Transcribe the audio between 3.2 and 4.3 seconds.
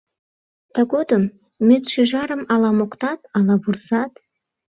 ала вурсат: